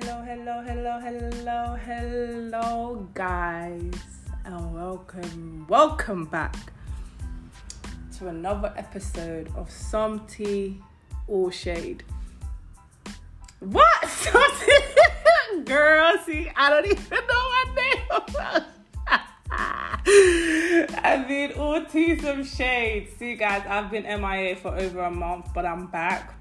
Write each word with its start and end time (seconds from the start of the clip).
hello, 0.00 0.22
hello, 0.22 0.60
hello, 0.60 0.98
hello, 0.98 1.76
hello, 1.76 3.08
guys, 3.14 3.94
and 4.44 4.74
welcome, 4.74 5.64
welcome 5.68 6.24
back 6.24 6.56
to 8.18 8.26
another 8.26 8.72
episode 8.76 9.52
of 9.54 9.70
Some 9.70 10.26
Tea 10.26 10.80
or 11.28 11.52
Shade. 11.52 12.02
What? 13.60 14.28
Girl, 15.64 16.18
see, 16.26 16.50
I 16.56 16.70
don't 16.70 16.86
even 16.86 17.10
know 17.10 17.50
my 17.54 17.64
name. 17.76 18.00
I 21.04 21.24
mean, 21.28 21.52
all 21.52 21.84
tea, 21.84 22.18
some 22.18 22.42
shade. 22.42 23.10
See, 23.16 23.36
guys, 23.36 23.62
I've 23.68 23.92
been 23.92 24.02
MIA 24.02 24.56
for 24.56 24.74
over 24.76 25.02
a 25.02 25.10
month, 25.10 25.50
but 25.54 25.64
I'm 25.64 25.86
back. 25.86 26.34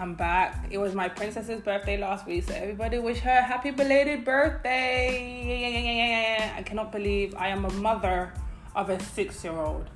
I'm 0.00 0.14
back. 0.14 0.66
It 0.70 0.78
was 0.78 0.94
my 0.94 1.10
princess's 1.10 1.60
birthday 1.60 1.98
last 1.98 2.26
week, 2.26 2.44
so 2.44 2.54
everybody 2.54 2.98
wish 2.98 3.18
her 3.18 3.30
a 3.30 3.42
happy 3.42 3.70
belated 3.70 4.24
birthday. 4.24 5.58
I 6.56 6.62
cannot 6.62 6.90
believe 6.90 7.34
I 7.36 7.48
am 7.48 7.66
a 7.66 7.70
mother 7.74 8.32
of 8.74 8.88
a 8.88 8.98
six 8.98 9.44
year 9.44 9.52
old. 9.52 9.90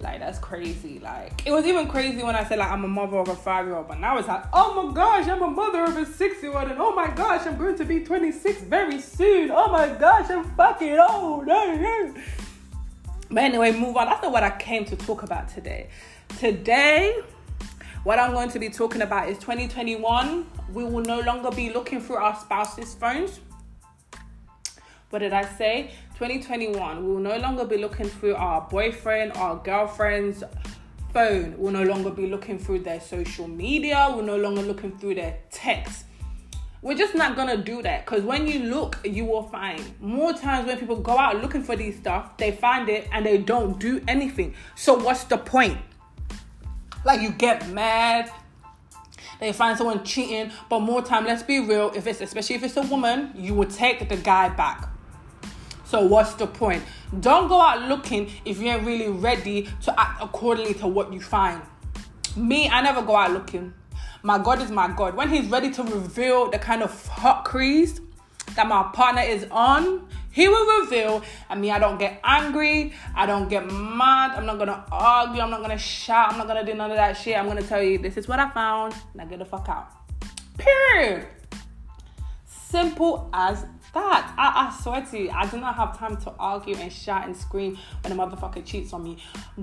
Like 0.00 0.20
that's 0.20 0.38
crazy. 0.38 1.00
Like 1.00 1.46
it 1.46 1.50
was 1.50 1.66
even 1.66 1.86
crazy 1.86 2.22
when 2.22 2.34
I 2.34 2.44
said 2.44 2.58
like 2.58 2.70
I'm 2.70 2.82
a 2.82 2.88
mother 2.88 3.18
of 3.18 3.28
a 3.28 3.36
five 3.36 3.66
year 3.66 3.76
old, 3.76 3.88
but 3.88 4.00
now 4.00 4.16
it's 4.16 4.26
like, 4.26 4.44
oh 4.54 4.82
my 4.82 4.94
gosh, 4.94 5.28
I'm 5.28 5.42
a 5.42 5.50
mother 5.50 5.84
of 5.84 5.98
a 5.98 6.06
six 6.06 6.42
year 6.42 6.56
old, 6.56 6.70
and 6.70 6.80
oh 6.80 6.94
my 6.94 7.08
gosh, 7.08 7.46
I'm 7.46 7.58
going 7.58 7.76
to 7.76 7.84
be 7.84 8.00
26 8.00 8.62
very 8.62 9.02
soon. 9.02 9.50
Oh 9.50 9.70
my 9.70 9.88
gosh, 9.88 10.30
I'm 10.30 10.44
fucking 10.56 10.98
old. 10.98 11.44
But 11.44 13.42
anyway, 13.42 13.72
move 13.72 13.98
on. 13.98 14.06
That's 14.06 14.22
not 14.22 14.32
what 14.32 14.44
I 14.44 14.56
came 14.56 14.86
to 14.86 14.96
talk 14.96 15.24
about 15.24 15.50
today. 15.50 15.90
Today 16.38 17.22
what 18.04 18.18
I'm 18.18 18.32
going 18.32 18.50
to 18.50 18.58
be 18.58 18.68
talking 18.68 19.00
about 19.00 19.30
is 19.30 19.38
2021. 19.38 20.46
We 20.72 20.84
will 20.84 21.00
no 21.00 21.20
longer 21.20 21.50
be 21.50 21.72
looking 21.72 22.00
through 22.00 22.16
our 22.16 22.36
spouse's 22.36 22.94
phones. 22.94 23.40
What 25.08 25.20
did 25.20 25.32
I 25.32 25.44
say? 25.44 25.90
2021. 26.18 27.02
We 27.02 27.14
will 27.14 27.20
no 27.20 27.38
longer 27.38 27.64
be 27.64 27.78
looking 27.78 28.06
through 28.06 28.34
our 28.34 28.60
boyfriend, 28.60 29.32
our 29.32 29.56
girlfriend's 29.56 30.44
phone. 31.14 31.54
We'll 31.56 31.72
no 31.72 31.82
longer 31.82 32.10
be 32.10 32.26
looking 32.26 32.58
through 32.58 32.80
their 32.80 33.00
social 33.00 33.48
media. 33.48 34.12
We're 34.14 34.22
no 34.22 34.36
longer 34.36 34.60
looking 34.60 34.98
through 34.98 35.14
their 35.14 35.38
texts. 35.50 36.04
We're 36.82 36.98
just 36.98 37.14
not 37.14 37.34
gonna 37.34 37.56
do 37.56 37.80
that 37.80 38.04
because 38.04 38.24
when 38.24 38.46
you 38.46 38.64
look, 38.64 38.98
you 39.04 39.24
will 39.24 39.44
find 39.44 39.82
more 40.00 40.34
times 40.34 40.66
when 40.66 40.78
people 40.78 40.96
go 40.96 41.16
out 41.16 41.40
looking 41.40 41.62
for 41.62 41.76
these 41.76 41.96
stuff, 41.96 42.36
they 42.36 42.52
find 42.52 42.90
it 42.90 43.08
and 43.10 43.24
they 43.24 43.38
don't 43.38 43.78
do 43.80 44.02
anything. 44.06 44.54
So, 44.74 44.92
what's 44.92 45.24
the 45.24 45.38
point? 45.38 45.78
Like 47.04 47.20
you 47.20 47.30
get 47.30 47.68
mad. 47.68 48.30
They 49.40 49.52
find 49.52 49.76
someone 49.76 50.04
cheating, 50.04 50.52
but 50.68 50.80
more 50.80 51.02
time, 51.02 51.24
let's 51.24 51.42
be 51.42 51.60
real, 51.60 51.92
if 51.94 52.06
it's 52.06 52.20
especially 52.20 52.56
if 52.56 52.62
it's 52.62 52.76
a 52.76 52.82
woman, 52.82 53.32
you 53.34 53.52
will 53.54 53.68
take 53.68 54.08
the 54.08 54.16
guy 54.16 54.48
back. 54.48 54.88
So 55.84 56.06
what's 56.06 56.34
the 56.34 56.46
point? 56.46 56.82
Don't 57.20 57.48
go 57.48 57.60
out 57.60 57.88
looking 57.88 58.30
if 58.44 58.60
you 58.60 58.68
ain't 58.68 58.86
really 58.86 59.08
ready 59.08 59.68
to 59.82 60.00
act 60.00 60.22
accordingly 60.22 60.74
to 60.74 60.86
what 60.86 61.12
you 61.12 61.20
find. 61.20 61.60
Me, 62.36 62.68
I 62.68 62.80
never 62.80 63.02
go 63.02 63.16
out 63.16 63.32
looking. 63.32 63.74
My 64.22 64.38
God 64.38 64.62
is 64.62 64.70
my 64.70 64.88
God. 64.88 65.14
When 65.14 65.28
He's 65.28 65.46
ready 65.46 65.70
to 65.72 65.82
reveal 65.82 66.50
the 66.50 66.58
kind 66.58 66.82
of 66.82 67.06
hot 67.08 67.44
crease 67.44 68.00
that 68.54 68.66
my 68.66 68.90
partner 68.92 69.22
is 69.22 69.46
on, 69.50 70.08
he 70.30 70.48
will 70.48 70.80
reveal. 70.80 71.22
I 71.48 71.54
mean, 71.54 71.70
I 71.70 71.78
don't 71.78 71.98
get 71.98 72.20
angry. 72.24 72.92
I 73.14 73.26
don't 73.26 73.48
get 73.48 73.70
mad. 73.70 74.32
I'm 74.36 74.46
not 74.46 74.58
gonna 74.58 74.84
argue. 74.90 75.40
I'm 75.40 75.50
not 75.50 75.60
gonna 75.60 75.78
shout. 75.78 76.32
I'm 76.32 76.38
not 76.38 76.46
gonna 76.46 76.64
do 76.64 76.74
none 76.74 76.90
of 76.90 76.96
that 76.96 77.16
shit. 77.16 77.36
I'm 77.36 77.46
gonna 77.46 77.62
tell 77.62 77.82
you 77.82 77.98
this 77.98 78.16
is 78.16 78.26
what 78.26 78.38
I 78.38 78.50
found. 78.50 78.94
Now 79.14 79.26
get 79.26 79.38
the 79.38 79.44
fuck 79.44 79.68
out. 79.68 79.90
Period. 80.58 81.26
Simple 82.46 83.30
as 83.32 83.66
that. 83.94 84.34
I, 84.36 84.66
I 84.66 84.82
swear 84.82 85.04
to 85.10 85.18
you, 85.18 85.30
I 85.30 85.46
do 85.46 85.58
not 85.58 85.76
have 85.76 85.98
time 85.98 86.16
to 86.18 86.32
argue 86.38 86.76
and 86.76 86.92
shout 86.92 87.26
and 87.26 87.36
scream 87.36 87.78
when 88.02 88.12
a 88.12 88.16
motherfucker 88.16 88.64
cheats 88.64 88.92
on 88.92 89.02
me. 89.02 89.18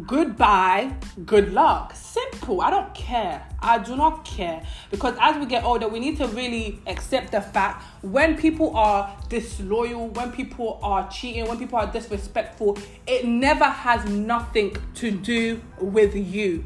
Goodbye, 0.05 0.95
good 1.25 1.53
luck. 1.53 1.93
Simple. 1.95 2.61
I 2.61 2.69
don't 2.69 2.93
care. 2.93 3.47
I 3.59 3.77
do 3.77 3.95
not 3.95 4.25
care. 4.25 4.65
Because 4.89 5.15
as 5.19 5.37
we 5.37 5.45
get 5.45 5.63
older, 5.63 5.87
we 5.87 5.99
need 5.99 6.17
to 6.17 6.27
really 6.27 6.79
accept 6.87 7.31
the 7.31 7.41
fact 7.41 7.83
when 8.01 8.35
people 8.37 8.75
are 8.75 9.15
disloyal, 9.29 10.07
when 10.09 10.31
people 10.31 10.79
are 10.81 11.09
cheating, 11.09 11.47
when 11.47 11.59
people 11.59 11.77
are 11.77 11.91
disrespectful, 11.91 12.77
it 13.05 13.25
never 13.25 13.65
has 13.65 14.05
nothing 14.09 14.75
to 14.95 15.11
do 15.11 15.61
with 15.79 16.15
you 16.15 16.63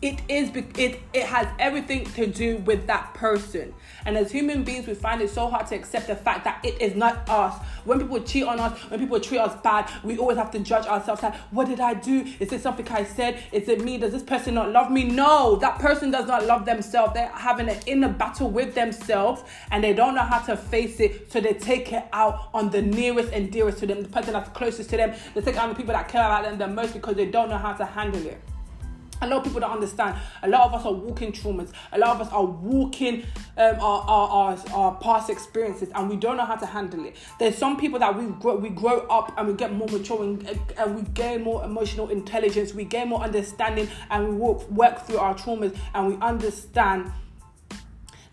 it 0.00 0.20
is 0.28 0.50
it 0.54 1.00
it 1.12 1.24
has 1.24 1.48
everything 1.58 2.04
to 2.04 2.26
do 2.26 2.58
with 2.58 2.86
that 2.86 3.14
person. 3.14 3.74
And 4.06 4.16
as 4.16 4.30
human 4.30 4.62
beings 4.62 4.86
we 4.86 4.94
find 4.94 5.20
it 5.20 5.28
so 5.28 5.48
hard 5.48 5.66
to 5.68 5.74
accept 5.74 6.06
the 6.06 6.14
fact 6.14 6.44
that 6.44 6.64
it 6.64 6.80
is 6.80 6.94
not 6.94 7.28
us. 7.28 7.60
When 7.84 7.98
people 7.98 8.20
cheat 8.20 8.44
on 8.44 8.60
us 8.60 8.78
when 8.90 9.00
people 9.00 9.18
treat 9.18 9.38
us 9.38 9.60
bad 9.60 9.90
we 10.04 10.16
always 10.16 10.36
have 10.36 10.52
to 10.52 10.60
judge 10.60 10.86
ourselves. 10.86 11.22
Like 11.22 11.34
what 11.50 11.66
did 11.66 11.80
i 11.80 11.94
do? 11.94 12.24
Is 12.38 12.52
it 12.52 12.60
something 12.60 12.86
i 12.88 13.02
said? 13.02 13.42
Is 13.50 13.68
it 13.68 13.82
me? 13.82 13.98
Does 13.98 14.12
this 14.12 14.22
person 14.22 14.54
not 14.54 14.70
love 14.70 14.90
me? 14.92 15.02
No 15.02 15.56
that 15.56 15.80
person 15.80 16.12
does 16.12 16.28
not 16.28 16.46
love 16.46 16.64
themselves. 16.64 17.14
They're 17.14 17.30
having 17.30 17.68
an 17.68 17.80
inner 17.86 18.08
battle 18.08 18.50
with 18.50 18.76
themselves 18.76 19.42
and 19.72 19.82
they 19.82 19.94
don't 19.94 20.14
know 20.14 20.22
how 20.22 20.38
to 20.40 20.56
face 20.56 21.00
it. 21.00 21.32
So 21.32 21.40
they 21.40 21.54
take 21.54 21.92
it 21.92 22.04
out 22.12 22.50
on 22.54 22.70
the 22.70 22.82
nearest 22.82 23.32
and 23.32 23.50
dearest 23.50 23.78
to 23.78 23.86
them 23.86 24.04
the 24.04 24.08
person 24.08 24.32
that's 24.32 24.50
closest 24.50 24.90
to 24.90 24.96
them. 24.96 25.16
They 25.34 25.40
take 25.40 25.56
it 25.56 25.60
on 25.60 25.70
the 25.70 25.74
people 25.74 25.94
that 25.94 26.06
care 26.06 26.24
about 26.24 26.44
them 26.44 26.56
the 26.56 26.68
most 26.68 26.92
because 26.92 27.16
they 27.16 27.26
don't 27.26 27.48
know 27.48 27.58
how 27.58 27.72
to 27.72 27.84
handle 27.84 28.24
it 28.24 28.40
a 29.22 29.26
lot 29.26 29.38
of 29.38 29.44
people 29.44 29.60
don't 29.60 29.72
understand. 29.72 30.16
A 30.42 30.48
lot 30.48 30.66
of 30.66 30.74
us 30.74 30.86
are 30.86 30.92
walking 30.92 31.32
traumas. 31.32 31.72
A 31.92 31.98
lot 31.98 32.10
of 32.16 32.26
us 32.26 32.32
are 32.32 32.44
walking 32.44 33.24
um, 33.56 33.76
our, 33.80 34.02
our, 34.02 34.28
our, 34.28 34.58
our, 34.72 34.94
past 34.96 35.30
experiences 35.30 35.88
and 35.94 36.08
we 36.08 36.16
don't 36.16 36.36
know 36.36 36.44
how 36.44 36.56
to 36.56 36.66
handle 36.66 37.04
it. 37.04 37.16
There's 37.38 37.56
some 37.56 37.78
people 37.78 37.98
that 37.98 38.16
we 38.16 38.26
grow, 38.40 38.56
we 38.56 38.70
grow 38.70 39.00
up 39.08 39.34
and 39.36 39.48
we 39.48 39.54
get 39.54 39.72
more 39.72 39.88
mature 39.88 40.22
and, 40.22 40.46
and 40.76 40.94
we 40.94 41.02
gain 41.12 41.42
more 41.42 41.64
emotional 41.64 42.08
intelligence. 42.08 42.74
We 42.74 42.84
gain 42.84 43.08
more 43.08 43.20
understanding 43.20 43.88
and 44.10 44.28
we 44.28 44.34
work, 44.34 44.70
work 44.70 45.06
through 45.06 45.18
our 45.18 45.34
traumas 45.34 45.76
and 45.94 46.08
we 46.08 46.16
understand 46.20 47.12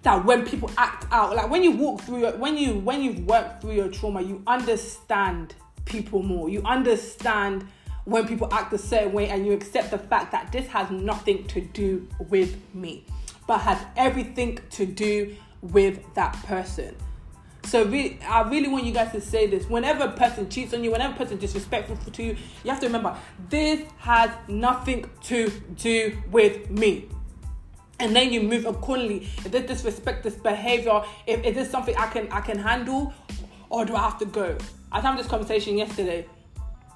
that 0.04 0.24
when 0.24 0.46
people 0.46 0.70
act 0.78 1.08
out, 1.12 1.36
like 1.36 1.50
when 1.50 1.64
you 1.64 1.72
walk 1.72 2.02
through 2.02 2.20
your, 2.20 2.38
when 2.38 2.58
you 2.58 2.76
when 2.76 3.02
you've 3.02 3.26
worked 3.26 3.62
through 3.62 3.74
your 3.74 3.90
trauma, 3.90 4.22
you 4.22 4.42
understand 4.46 5.56
people 5.86 6.22
more. 6.22 6.48
You 6.48 6.62
understand 6.64 7.68
when 8.06 8.28
people 8.28 8.48
act 8.54 8.72
a 8.74 8.78
certain 8.78 9.12
way 9.12 9.30
and 9.30 9.46
you 9.46 9.52
accept 9.52 9.92
the 9.92 9.98
fact 9.98 10.32
that 10.32 10.52
this 10.52 10.68
has 10.68 10.90
nothing 10.92 11.46
to 11.48 11.62
do 11.62 12.08
with 12.30 12.56
me, 12.74 13.04
but 13.48 13.60
has 13.60 13.80
everything 13.98 14.60
to 14.72 14.86
do 14.86 15.36
with 15.62 16.02
that 16.14 16.34
person. 16.46 16.96
So 17.66 17.82
I 17.82 18.48
really 18.48 18.68
want 18.68 18.86
you 18.86 18.94
guys 18.94 19.12
to 19.14 19.22
say 19.22 19.48
this. 19.48 19.68
Whenever 19.68 20.04
a 20.04 20.12
person 20.12 20.48
cheats 20.50 20.74
on 20.76 20.84
you, 20.84 20.92
whenever 20.92 21.16
a 21.16 21.18
person 21.18 21.38
is 21.38 21.52
disrespectful 21.52 21.98
to 22.12 22.24
you, 22.24 22.38
you 22.64 22.70
have 22.70 22.80
to 22.82 22.86
remember 22.86 23.18
this 23.50 23.82
has 23.98 24.30
nothing 24.48 25.10
to 25.24 25.50
do 25.76 26.16
with 26.30 26.70
me. 26.70 27.10
And 28.00 28.16
then 28.16 28.32
you 28.32 28.44
move 28.44 28.66
accordingly. 28.66 29.30
If 29.38 29.52
this 29.52 29.66
disrespect, 29.66 30.24
this 30.24 30.36
behavior, 30.36 31.02
if 31.26 31.44
is 31.44 31.56
this 31.56 31.72
something 31.72 31.96
I 31.98 32.08
can 32.08 32.32
I 32.32 32.42
can 32.42 32.60
handle, 32.60 33.14
or 33.70 33.84
do 33.84 33.96
I 33.96 34.02
have 34.02 34.20
to 34.20 34.26
go? 34.26 34.58
I 34.92 35.00
had 35.00 35.18
this 35.18 35.28
conversation 35.28 35.78
yesterday. 35.78 36.28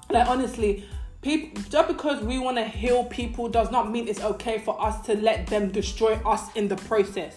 Like 0.08 0.28
honestly, 0.28 0.84
people 1.22 1.62
just 1.68 1.88
because 1.88 2.22
we 2.22 2.38
want 2.38 2.56
to 2.56 2.64
heal 2.64 3.04
people 3.04 3.48
does 3.48 3.70
not 3.70 3.90
mean 3.90 4.08
it's 4.08 4.20
okay 4.20 4.58
for 4.58 4.80
us 4.82 5.04
to 5.06 5.16
let 5.16 5.46
them 5.46 5.70
destroy 5.70 6.14
us 6.24 6.54
in 6.56 6.68
the 6.68 6.76
process. 6.76 7.36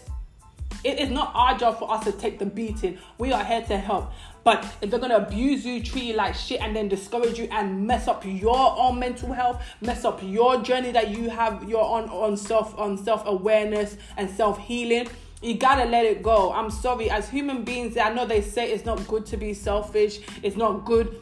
It 0.84 1.00
is 1.00 1.10
not 1.10 1.32
our 1.34 1.58
job 1.58 1.80
for 1.80 1.90
us 1.92 2.04
to 2.04 2.12
take 2.12 2.40
the 2.40 2.46
beating. 2.46 2.98
We 3.18 3.32
are 3.32 3.44
here 3.44 3.62
to 3.62 3.78
help. 3.78 4.12
But 4.44 4.66
if 4.82 4.90
they're 4.90 5.00
gonna 5.00 5.16
abuse 5.16 5.66
you 5.66 5.82
treat 5.82 6.04
you 6.04 6.16
like 6.16 6.36
shit 6.36 6.60
and 6.62 6.76
then 6.76 6.90
discourage 6.90 7.40
you 7.40 7.48
and 7.52 7.88
mess 7.88 8.10
up 8.10 8.26
your 8.26 8.76
own 8.78 9.00
mental 9.00 9.32
health 9.32 9.64
mess 9.80 10.04
up 10.04 10.20
your 10.22 10.62
journey 10.62 10.92
that 10.92 11.10
you 11.10 11.30
have 11.30 11.70
your 11.70 11.84
on 11.84 12.10
on 12.10 12.36
self 12.36 12.78
on 12.78 12.98
self-awareness 12.98 13.96
and 14.18 14.30
self-healing 14.30 15.08
you 15.44 15.56
gotta 15.56 15.84
let 15.84 16.06
it 16.06 16.24
go. 16.24 16.54
I'm 16.54 16.72
sorry, 16.72 17.10
as 17.10 17.30
human 17.30 17.66
beings, 17.66 17.98
I 17.98 18.14
know 18.14 18.26
they 18.26 18.42
say 18.42 18.72
it's 18.72 18.86
not 18.86 19.06
good 19.10 19.26
to 19.26 19.36
be 19.36 19.54
selfish, 19.54 20.22
it's 20.42 20.56
not 20.56 20.86
good 20.86 21.22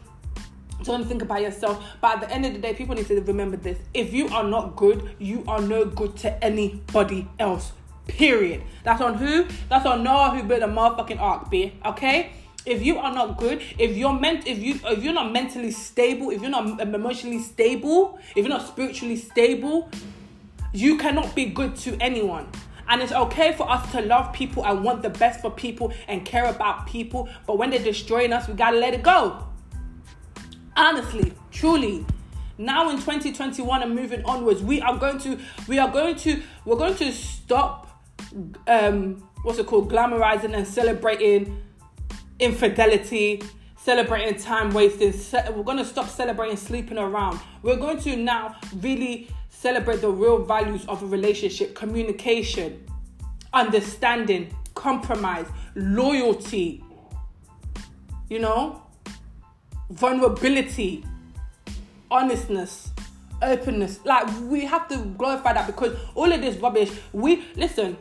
don't 0.83 1.07
think 1.07 1.21
about 1.21 1.41
yourself. 1.41 1.83
But 2.01 2.15
at 2.15 2.21
the 2.21 2.33
end 2.33 2.45
of 2.45 2.53
the 2.53 2.59
day, 2.59 2.73
people 2.73 2.95
need 2.95 3.07
to 3.07 3.21
remember 3.21 3.57
this. 3.57 3.77
If 3.93 4.13
you 4.13 4.27
are 4.29 4.43
not 4.43 4.75
good, 4.75 5.15
you 5.19 5.43
are 5.47 5.61
no 5.61 5.85
good 5.85 6.17
to 6.17 6.43
anybody 6.43 7.27
else. 7.39 7.73
Period. 8.07 8.63
That's 8.83 9.01
on 9.01 9.15
who? 9.15 9.47
That's 9.69 9.85
on 9.85 10.03
Noah 10.03 10.31
who 10.31 10.43
built 10.43 10.63
a 10.63 10.67
motherfucking 10.67 11.19
ark, 11.19 11.49
B. 11.49 11.73
Okay? 11.85 12.33
If 12.65 12.83
you 12.83 12.97
are 12.99 13.13
not 13.13 13.37
good, 13.37 13.61
if 13.79 13.97
you're 13.97 14.13
meant 14.13 14.45
if 14.45 14.59
you 14.59 14.79
if 14.85 15.03
you're 15.03 15.13
not 15.13 15.31
mentally 15.31 15.71
stable, 15.71 16.29
if 16.29 16.41
you're 16.41 16.51
not 16.51 16.79
emotionally 16.79 17.39
stable, 17.39 18.19
if 18.35 18.37
you're 18.37 18.49
not 18.49 18.67
spiritually 18.67 19.15
stable, 19.15 19.89
you 20.71 20.97
cannot 20.97 21.33
be 21.33 21.45
good 21.45 21.75
to 21.77 21.97
anyone. 21.99 22.47
And 22.87 23.01
it's 23.01 23.13
okay 23.13 23.53
for 23.53 23.69
us 23.69 23.91
to 23.93 24.01
love 24.01 24.33
people 24.33 24.65
and 24.65 24.83
want 24.83 25.01
the 25.01 25.09
best 25.09 25.41
for 25.41 25.49
people 25.49 25.93
and 26.07 26.23
care 26.23 26.45
about 26.45 26.85
people, 26.85 27.29
but 27.47 27.57
when 27.57 27.69
they're 27.69 27.79
destroying 27.79 28.33
us, 28.33 28.47
we 28.47 28.53
gotta 28.53 28.77
let 28.77 28.93
it 28.93 29.01
go 29.01 29.47
honestly, 30.81 31.33
truly, 31.51 32.05
now 32.57 32.89
in 32.89 32.97
2021 32.97 33.83
and 33.83 33.95
moving 33.95 34.23
onwards, 34.25 34.61
we 34.61 34.81
are 34.81 34.97
going 34.97 35.19
to 35.19 35.39
we 35.67 35.79
are 35.79 35.89
going 35.89 36.15
to 36.15 36.41
we're 36.65 36.75
going 36.75 36.95
to 36.95 37.11
stop 37.11 37.87
um 38.67 39.23
what's 39.43 39.59
it 39.59 39.67
called, 39.67 39.91
glamorizing 39.91 40.55
and 40.55 40.67
celebrating 40.67 41.61
infidelity, 42.39 43.41
celebrating 43.77 44.39
time 44.39 44.71
wasting. 44.71 45.13
We're 45.55 45.63
going 45.63 45.77
to 45.77 45.85
stop 45.85 46.09
celebrating 46.09 46.57
sleeping 46.57 46.97
around. 46.97 47.39
We're 47.61 47.77
going 47.77 47.99
to 48.01 48.15
now 48.15 48.55
really 48.77 49.29
celebrate 49.49 50.01
the 50.01 50.09
real 50.09 50.43
values 50.43 50.85
of 50.87 51.03
a 51.03 51.05
relationship 51.05 51.75
communication, 51.75 52.85
understanding, 53.53 54.55
compromise, 54.75 55.47
loyalty, 55.75 56.83
you 58.29 58.39
know, 58.39 58.80
vulnerability, 59.91 61.05
honestness, 62.09 62.91
openness. 63.41 63.99
Like, 64.05 64.27
we 64.43 64.65
have 64.65 64.87
to 64.89 64.97
glorify 64.97 65.53
that 65.53 65.67
because 65.67 65.97
all 66.15 66.31
of 66.31 66.41
this 66.41 66.57
rubbish, 66.57 66.91
we 67.13 67.45
listen. 67.55 67.97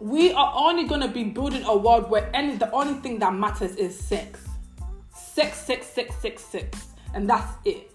We 0.00 0.32
are 0.32 0.52
only 0.56 0.84
gonna 0.84 1.08
be 1.08 1.24
building 1.24 1.62
a 1.64 1.76
world 1.76 2.10
where 2.10 2.28
any 2.34 2.56
the 2.56 2.70
only 2.72 2.94
thing 2.94 3.18
that 3.20 3.34
matters 3.34 3.76
is 3.76 3.98
sex. 3.98 4.40
Sex, 5.14 5.58
sex, 5.58 5.86
sex, 5.86 6.14
sex, 6.16 6.44
sex. 6.44 6.86
And 7.14 7.28
that's 7.28 7.52
it 7.64 7.92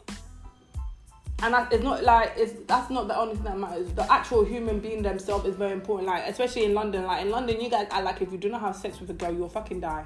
and 1.44 1.54
that, 1.54 1.72
it's 1.72 1.84
not 1.84 2.04
like 2.04 2.34
it's 2.36 2.54
that's 2.66 2.90
not 2.90 3.08
the 3.08 3.18
only 3.18 3.36
thing 3.36 3.44
that 3.44 3.58
matters. 3.58 3.92
The 3.94 4.12
actual 4.12 4.44
human 4.44 4.80
being 4.80 5.04
themselves 5.04 5.46
is 5.46 5.56
very 5.56 5.74
important. 5.74 6.08
Like 6.08 6.24
especially 6.28 6.66
in 6.66 6.74
London, 6.74 7.06
like 7.06 7.24
in 7.24 7.30
London, 7.30 7.62
you 7.62 7.70
guys 7.70 7.88
are 7.92 8.02
like 8.02 8.22
if 8.22 8.31
you 8.31 8.38
do 8.38 8.50
not 8.50 8.62
have 8.62 8.75
sex 8.75 9.00
with 9.00 9.10
a 9.12 9.13
girl, 9.13 9.31
you'll 9.34 9.50
fucking 9.50 9.80
die. 9.80 10.06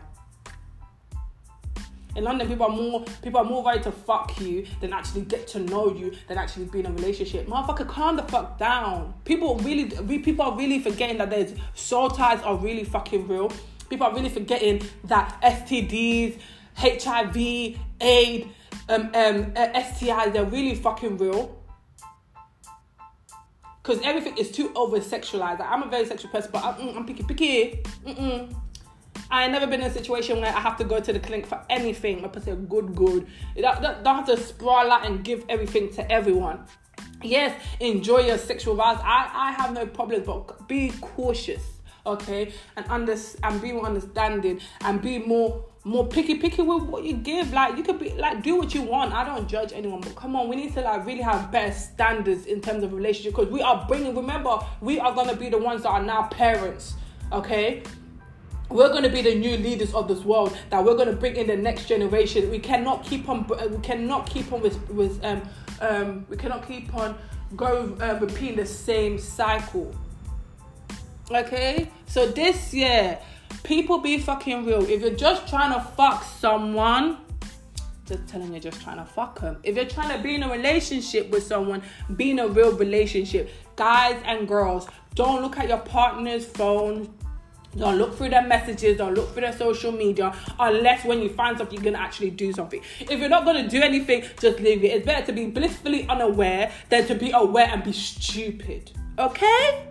In 2.15 2.25
London, 2.25 2.47
people 2.47 2.65
are 2.65 2.75
more 2.75 3.05
people 3.21 3.39
are 3.39 3.45
more 3.45 3.65
ready 3.65 3.81
to 3.83 3.91
fuck 3.91 4.39
you 4.39 4.65
than 4.81 4.91
actually 4.91 5.21
get 5.21 5.47
to 5.49 5.59
know 5.59 5.93
you 5.93 6.13
than 6.27 6.37
actually 6.37 6.65
be 6.65 6.79
in 6.79 6.85
a 6.85 6.91
relationship. 6.91 7.47
Motherfucker, 7.47 7.87
calm 7.87 8.17
the 8.17 8.23
fuck 8.23 8.57
down. 8.57 9.13
People 9.23 9.57
really, 9.59 9.85
people 10.19 10.45
are 10.45 10.57
really 10.57 10.79
forgetting 10.79 11.17
that 11.19 11.29
there's 11.29 11.53
soul 11.73 12.09
ties 12.09 12.41
are 12.43 12.55
really 12.55 12.83
fucking 12.83 13.27
real. 13.27 13.51
People 13.89 14.07
are 14.07 14.13
really 14.13 14.29
forgetting 14.29 14.81
that 15.05 15.37
STDs, 15.41 16.39
HIV, 16.75 17.77
AIDS 18.01 18.47
um, 18.89 19.09
um, 19.13 19.53
uh, 19.55 19.67
STIs, 19.73 20.33
they're 20.33 20.45
really 20.45 20.75
fucking 20.75 21.17
real. 21.17 21.57
Because 23.81 24.01
everything 24.03 24.37
is 24.37 24.51
too 24.51 24.71
over 24.75 24.99
sexualized. 24.99 25.59
Like, 25.59 25.69
I'm 25.69 25.83
a 25.83 25.89
very 25.89 26.05
sexual 26.05 26.29
person, 26.29 26.51
but 26.53 26.63
I'm, 26.63 26.75
mm, 26.75 26.97
I'm 26.97 27.05
picky, 27.05 27.23
picky. 27.23 27.83
Mm-mm. 28.05 28.55
I 29.31 29.47
never 29.47 29.65
been 29.65 29.79
in 29.79 29.87
a 29.87 29.93
situation 29.93 30.41
where 30.41 30.53
I 30.53 30.59
have 30.59 30.77
to 30.77 30.83
go 30.83 30.99
to 30.99 31.13
the 31.13 31.19
clinic 31.19 31.45
for 31.45 31.63
anything. 31.69 32.21
My 32.21 32.27
pussy 32.27 32.51
good, 32.51 32.93
good. 32.93 33.27
Don't, 33.55 33.81
don't, 34.03 34.15
have 34.15 34.25
to 34.25 34.37
sprawl 34.37 34.91
out 34.91 35.05
and 35.05 35.23
give 35.23 35.45
everything 35.47 35.91
to 35.93 36.11
everyone. 36.11 36.65
Yes, 37.23 37.59
enjoy 37.79 38.19
your 38.19 38.37
sexual 38.37 38.75
vibes. 38.75 39.01
I, 39.03 39.29
I 39.33 39.51
have 39.53 39.73
no 39.73 39.85
problems, 39.85 40.25
but 40.25 40.67
be 40.67 40.91
cautious, 40.99 41.63
okay? 42.05 42.51
And 42.75 42.85
under, 42.89 43.15
and 43.43 43.61
be 43.61 43.71
more 43.71 43.85
understanding 43.85 44.59
and 44.81 45.01
be 45.01 45.19
more 45.19 45.65
more 45.83 46.05
picky 46.07 46.35
picky 46.35 46.61
with 46.61 46.83
what 46.83 47.03
you 47.03 47.13
give. 47.13 47.53
Like 47.53 47.75
you 47.77 47.83
could 47.83 47.99
be 47.99 48.11
like 48.11 48.43
do 48.43 48.55
what 48.57 48.75
you 48.75 48.81
want. 48.81 49.13
I 49.13 49.23
don't 49.23 49.47
judge 49.47 49.71
anyone, 49.73 50.01
but 50.01 50.15
come 50.15 50.35
on, 50.35 50.47
we 50.47 50.55
need 50.55 50.73
to 50.73 50.81
like 50.81 51.05
really 51.05 51.21
have 51.21 51.51
better 51.51 51.73
standards 51.73 52.45
in 52.45 52.61
terms 52.61 52.83
of 52.83 52.93
relationship 52.93 53.33
because 53.35 53.51
we 53.51 53.61
are 53.61 53.85
bringing. 53.87 54.15
Remember, 54.15 54.59
we 54.81 54.99
are 54.99 55.13
gonna 55.13 55.35
be 55.35 55.49
the 55.49 55.57
ones 55.57 55.83
that 55.83 55.89
are 55.89 56.03
now 56.03 56.27
parents. 56.27 56.95
Okay. 57.31 57.81
We're 58.71 58.89
going 58.89 59.03
to 59.03 59.09
be 59.09 59.21
the 59.21 59.35
new 59.35 59.57
leaders 59.57 59.93
of 59.93 60.07
this 60.07 60.23
world. 60.23 60.57
That 60.69 60.83
we're 60.83 60.95
going 60.95 61.09
to 61.09 61.15
bring 61.15 61.35
in 61.35 61.47
the 61.47 61.57
next 61.57 61.87
generation. 61.87 62.49
We 62.49 62.59
cannot 62.59 63.05
keep 63.05 63.27
on. 63.29 63.47
We 63.47 63.77
cannot 63.79 64.29
keep 64.29 64.51
on 64.51 64.61
with 64.61 64.89
with 64.89 65.23
um 65.23 65.41
um. 65.81 66.25
We 66.29 66.37
cannot 66.37 66.67
keep 66.67 66.93
on 66.95 67.17
going 67.55 68.01
uh, 68.01 68.17
repeating 68.21 68.57
the 68.57 68.65
same 68.65 69.19
cycle. 69.19 69.93
Okay, 71.29 71.89
so 72.07 72.27
this 72.27 72.73
year 72.73 73.19
People 73.63 73.99
be 73.99 74.17
fucking 74.17 74.65
real. 74.65 74.83
If 74.89 75.01
you're 75.01 75.11
just 75.11 75.47
trying 75.47 75.73
to 75.73 75.79
fuck 75.79 76.23
someone, 76.23 77.17
just 78.05 78.27
telling 78.27 78.53
you 78.53 78.59
just 78.59 78.81
trying 78.81 78.97
to 78.97 79.05
fuck 79.05 79.39
them. 79.39 79.57
If 79.63 79.75
you're 79.75 79.85
trying 79.85 80.15
to 80.17 80.23
be 80.23 80.35
in 80.35 80.43
a 80.43 80.51
relationship 80.51 81.29
with 81.29 81.43
someone, 81.43 81.83
be 82.15 82.31
in 82.31 82.39
a 82.39 82.47
real 82.47 82.75
relationship. 82.75 83.49
Guys 83.75 84.21
and 84.25 84.47
girls, 84.47 84.87
don't 85.15 85.41
look 85.41 85.57
at 85.57 85.69
your 85.69 85.77
partner's 85.77 86.45
phone. 86.45 87.13
Don't 87.77 87.97
look 87.97 88.17
through 88.17 88.29
their 88.29 88.45
messages, 88.45 88.97
don't 88.97 89.13
look 89.13 89.31
through 89.31 89.41
their 89.41 89.53
social 89.57 89.91
media, 89.91 90.35
unless 90.59 91.05
when 91.05 91.21
you 91.21 91.29
find 91.29 91.57
something, 91.57 91.75
you're 91.75 91.91
gonna 91.91 92.03
actually 92.03 92.31
do 92.31 92.51
something. 92.51 92.81
If 92.99 93.19
you're 93.19 93.29
not 93.29 93.45
gonna 93.45 93.67
do 93.67 93.81
anything, 93.81 94.23
just 94.39 94.59
leave 94.59 94.83
it. 94.83 94.87
It's 94.87 95.05
better 95.05 95.25
to 95.27 95.31
be 95.31 95.45
blissfully 95.45 96.07
unaware 96.07 96.71
than 96.89 97.07
to 97.07 97.15
be 97.15 97.31
aware 97.31 97.67
and 97.67 97.83
be 97.83 97.93
stupid. 97.93 98.91
Okay? 99.17 99.85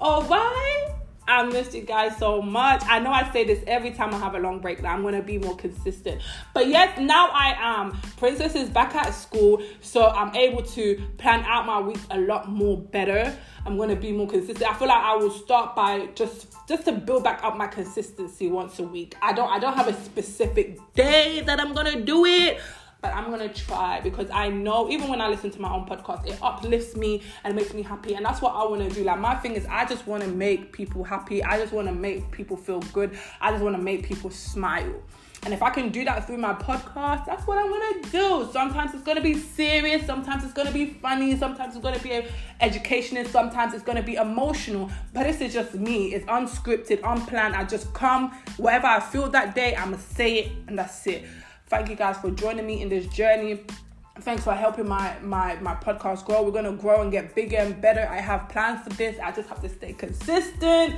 Alright? 0.00 1.01
I 1.26 1.44
missed 1.44 1.74
you 1.74 1.82
guys 1.82 2.16
so 2.16 2.42
much. 2.42 2.82
I 2.86 2.98
know 2.98 3.10
I 3.10 3.30
say 3.32 3.44
this 3.44 3.62
every 3.66 3.92
time 3.92 4.12
I 4.12 4.18
have 4.18 4.34
a 4.34 4.38
long 4.38 4.58
break 4.58 4.82
that 4.82 4.88
I'm 4.88 5.02
gonna 5.02 5.22
be 5.22 5.38
more 5.38 5.56
consistent. 5.56 6.20
But 6.52 6.66
yes, 6.66 6.98
now 6.98 7.28
I 7.32 7.54
am. 7.58 7.92
Princess 8.16 8.54
is 8.54 8.68
back 8.68 8.94
at 8.94 9.14
school, 9.14 9.62
so 9.80 10.06
I'm 10.08 10.34
able 10.34 10.62
to 10.62 11.00
plan 11.18 11.44
out 11.44 11.66
my 11.66 11.80
week 11.80 11.98
a 12.10 12.18
lot 12.18 12.48
more 12.48 12.76
better. 12.76 13.36
I'm 13.64 13.76
gonna 13.76 13.96
be 13.96 14.10
more 14.10 14.26
consistent. 14.26 14.68
I 14.68 14.74
feel 14.74 14.88
like 14.88 15.02
I 15.02 15.14
will 15.16 15.30
start 15.30 15.76
by 15.76 16.08
just 16.14 16.48
just 16.68 16.84
to 16.86 16.92
build 16.92 17.22
back 17.22 17.44
up 17.44 17.56
my 17.56 17.68
consistency 17.68 18.48
once 18.48 18.78
a 18.80 18.82
week. 18.82 19.14
I 19.22 19.32
don't 19.32 19.50
I 19.50 19.58
don't 19.58 19.74
have 19.74 19.88
a 19.88 19.94
specific 20.04 20.78
day 20.94 21.42
that 21.42 21.60
I'm 21.60 21.72
gonna 21.72 22.00
do 22.00 22.24
it 22.24 22.60
but 23.02 23.12
I'm 23.12 23.30
gonna 23.30 23.52
try 23.52 24.00
because 24.00 24.30
I 24.30 24.48
know 24.48 24.88
even 24.88 25.08
when 25.08 25.20
I 25.20 25.28
listen 25.28 25.50
to 25.50 25.60
my 25.60 25.72
own 25.74 25.86
podcast, 25.86 26.26
it 26.26 26.38
uplifts 26.40 26.96
me 26.96 27.22
and 27.44 27.54
makes 27.54 27.74
me 27.74 27.82
happy, 27.82 28.14
and 28.14 28.24
that's 28.24 28.40
what 28.40 28.54
I 28.54 28.64
want 28.64 28.88
to 28.88 28.94
do. 28.94 29.04
Like 29.04 29.18
my 29.18 29.34
thing 29.34 29.54
is, 29.54 29.66
I 29.66 29.84
just 29.84 30.06
want 30.06 30.22
to 30.22 30.28
make 30.28 30.72
people 30.72 31.02
happy. 31.02 31.42
I 31.42 31.58
just 31.58 31.72
want 31.72 31.88
to 31.88 31.94
make 31.94 32.30
people 32.30 32.56
feel 32.56 32.80
good. 32.92 33.18
I 33.40 33.50
just 33.50 33.62
want 33.62 33.76
to 33.76 33.82
make 33.82 34.04
people 34.04 34.30
smile. 34.30 35.02
And 35.44 35.52
if 35.52 35.60
I 35.60 35.70
can 35.70 35.88
do 35.88 36.04
that 36.04 36.24
through 36.24 36.36
my 36.36 36.54
podcast, 36.54 37.26
that's 37.26 37.44
what 37.48 37.58
I 37.58 37.64
want 37.64 38.04
to 38.04 38.10
do. 38.10 38.48
Sometimes 38.52 38.94
it's 38.94 39.02
going 39.02 39.16
to 39.16 39.22
be 39.22 39.34
serious, 39.34 40.06
sometimes 40.06 40.44
it's 40.44 40.52
going 40.52 40.68
to 40.68 40.72
be 40.72 40.86
funny, 40.86 41.36
sometimes 41.36 41.74
it's 41.74 41.82
going 41.82 41.96
to 41.96 42.02
be 42.02 42.24
educational, 42.60 43.24
sometimes 43.24 43.74
it's 43.74 43.82
going 43.82 43.96
to 43.96 44.04
be 44.04 44.14
emotional. 44.14 44.88
But 45.12 45.24
this 45.24 45.40
is 45.40 45.52
just 45.52 45.74
me. 45.74 46.14
It's 46.14 46.24
unscripted, 46.26 47.00
unplanned. 47.02 47.56
I 47.56 47.64
just 47.64 47.92
come, 47.92 48.30
whatever 48.56 48.86
I 48.86 49.00
feel 49.00 49.28
that 49.30 49.56
day, 49.56 49.74
I'm 49.74 49.90
going 49.90 50.00
to 50.00 50.14
say 50.14 50.34
it, 50.34 50.52
and 50.68 50.78
that's 50.78 51.04
it. 51.08 51.24
Thank 51.72 51.88
you 51.88 51.96
guys 51.96 52.18
for 52.18 52.30
joining 52.30 52.66
me 52.66 52.82
in 52.82 52.90
this 52.90 53.06
journey. 53.06 53.58
Thanks 54.20 54.44
for 54.44 54.52
helping 54.52 54.86
my 54.86 55.16
my 55.22 55.54
my 55.60 55.74
podcast 55.74 56.26
grow. 56.26 56.42
We're 56.42 56.50
gonna 56.50 56.72
grow 56.72 57.00
and 57.00 57.10
get 57.10 57.34
bigger 57.34 57.56
and 57.56 57.80
better. 57.80 58.06
I 58.10 58.20
have 58.20 58.50
plans 58.50 58.84
for 58.84 58.90
this. 58.90 59.18
I 59.18 59.32
just 59.32 59.48
have 59.48 59.62
to 59.62 59.70
stay 59.70 59.94
consistent. 59.94 60.94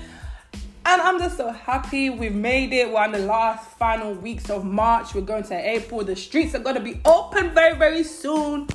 And 0.85 1.01
I'm 1.01 1.21
just 1.21 1.37
so 1.37 1.53
happy 1.53 2.11
we've 2.11 2.35
made 2.35 2.73
it. 2.73 2.93
We're 2.93 3.05
in 3.05 3.13
the 3.13 3.21
last 3.21 3.71
final 3.79 4.15
weeks 4.15 4.51
of 4.51 4.65
March. 4.65 5.15
We're 5.15 5.21
going 5.21 5.45
to 5.45 5.55
April. 5.55 6.03
The 6.03 6.17
streets 6.17 6.57
are 6.57 6.59
gonna 6.59 6.81
be 6.81 7.01
open 7.05 7.55
very, 7.55 7.79
very 7.79 8.03
soon. 8.03 8.67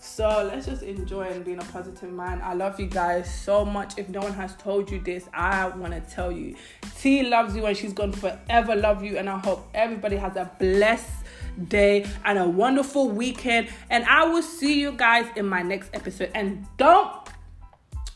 So 0.00 0.48
let's 0.50 0.66
just 0.66 0.82
enjoy 0.82 1.22
and 1.22 1.44
be 1.44 1.52
in 1.52 1.58
a 1.58 1.64
positive 1.64 2.12
mind. 2.12 2.40
I 2.42 2.54
love 2.54 2.78
you 2.78 2.86
guys 2.86 3.32
so 3.42 3.64
much. 3.64 3.98
If 3.98 4.08
no 4.08 4.20
one 4.20 4.32
has 4.32 4.54
told 4.56 4.90
you 4.90 5.00
this, 5.00 5.28
I 5.34 5.68
want 5.68 5.92
to 5.92 6.00
tell 6.00 6.30
you. 6.30 6.54
T 7.00 7.24
loves 7.24 7.56
you 7.56 7.66
and 7.66 7.76
she's 7.76 7.92
going 7.92 8.12
to 8.12 8.18
forever 8.18 8.76
love 8.76 9.02
you. 9.02 9.18
And 9.18 9.28
I 9.28 9.38
hope 9.38 9.68
everybody 9.74 10.16
has 10.16 10.36
a 10.36 10.50
blessed 10.60 11.10
day 11.66 12.06
and 12.24 12.38
a 12.38 12.48
wonderful 12.48 13.08
weekend. 13.08 13.68
And 13.90 14.04
I 14.04 14.24
will 14.24 14.42
see 14.42 14.80
you 14.80 14.92
guys 14.92 15.26
in 15.34 15.46
my 15.46 15.62
next 15.62 15.90
episode. 15.92 16.30
And 16.32 16.64
don't 16.76 17.12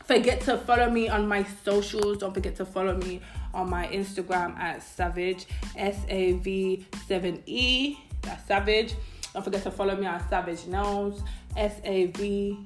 forget 0.05 0.41
to 0.43 0.59
follow 0.59 0.89
me 0.89 1.09
on 1.09 1.27
my 1.27 1.45
socials. 1.65 2.19
Don't 2.19 2.33
forget 2.33 2.55
to 2.57 2.65
follow 2.65 2.97
me 2.97 3.21
on 3.53 3.69
my 3.69 3.89
Instagram 3.89 4.57
at 4.57 4.85
Savage 4.85 5.47
S 5.77 5.99
A 6.09 6.33
V 6.35 6.87
7 7.09 7.43
E. 7.47 7.97
That's 8.23 8.47
Savage. 8.47 8.95
Don't 9.33 9.43
forget 9.43 9.62
to 9.62 9.71
follow 9.71 9.97
me 9.97 10.07
on 10.07 10.23
Savage 10.29 10.67
Nose 10.67 11.23
S 11.57 11.81
A 11.85 12.07
V 12.07 12.59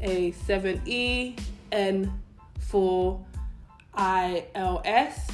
A 0.00 0.32
7 0.32 0.82
E 0.86 1.36
N 1.70 2.12
4 2.58 3.24
I 3.94 4.46
L 4.54 4.82
S. 4.84 5.28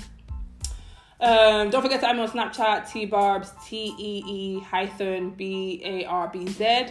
Um, 1.20 1.68
don't 1.68 1.82
forget 1.82 2.00
to 2.00 2.08
add 2.08 2.16
me 2.16 2.22
on 2.22 2.30
Snapchat, 2.30 2.90
T 2.90 3.04
Barbs, 3.04 3.52
T 3.64 3.94
E 3.98 4.22
E 4.26 4.60
hyphen 4.60 5.30
B 5.30 5.82
A 5.84 6.04
R 6.04 6.28
B 6.28 6.46
Z. 6.46 6.86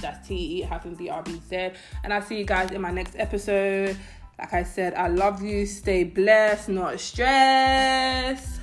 That's 0.00 0.26
T 0.26 0.34
E 0.34 0.62
hyphen 0.62 0.94
B 0.94 1.08
R 1.08 1.22
B 1.22 1.40
Z. 1.48 1.70
And 2.04 2.12
I'll 2.12 2.22
see 2.22 2.38
you 2.38 2.44
guys 2.44 2.70
in 2.72 2.80
my 2.80 2.90
next 2.90 3.14
episode. 3.16 3.96
Like 4.38 4.54
I 4.54 4.62
said, 4.62 4.94
I 4.94 5.08
love 5.08 5.42
you. 5.42 5.66
Stay 5.66 6.04
blessed, 6.04 6.68
not 6.68 6.98
stressed. 7.00 8.57